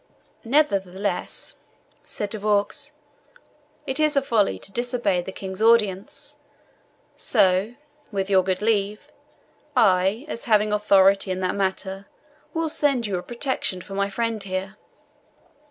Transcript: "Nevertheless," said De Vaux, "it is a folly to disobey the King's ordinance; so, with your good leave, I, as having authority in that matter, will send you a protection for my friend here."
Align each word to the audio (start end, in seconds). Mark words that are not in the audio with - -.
"Nevertheless," 0.45 1.57
said 2.05 2.31
De 2.31 2.39
Vaux, 2.39 2.91
"it 3.85 3.99
is 3.99 4.15
a 4.15 4.21
folly 4.23 4.57
to 4.57 4.71
disobey 4.71 5.21
the 5.21 5.31
King's 5.31 5.61
ordinance; 5.61 6.37
so, 7.15 7.75
with 8.11 8.27
your 8.27 8.41
good 8.41 8.63
leave, 8.63 9.11
I, 9.77 10.25
as 10.27 10.45
having 10.45 10.73
authority 10.73 11.29
in 11.29 11.39
that 11.41 11.53
matter, 11.53 12.07
will 12.51 12.67
send 12.67 13.05
you 13.05 13.19
a 13.19 13.21
protection 13.21 13.79
for 13.79 13.93
my 13.93 14.09
friend 14.09 14.41
here." 14.41 14.75